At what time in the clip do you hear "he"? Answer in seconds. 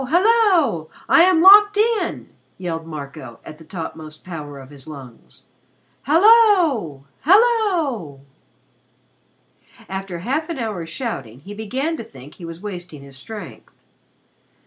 11.41-11.53, 12.39-12.45